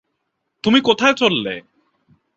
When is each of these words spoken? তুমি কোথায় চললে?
তুমি 0.63 0.79
কোথায় 0.81 1.13
চললে? 1.13 1.55